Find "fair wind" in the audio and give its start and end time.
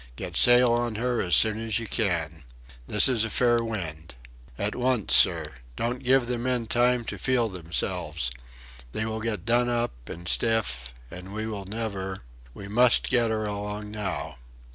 3.29-4.15